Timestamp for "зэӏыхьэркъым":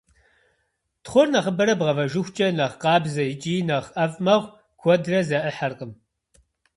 5.27-5.91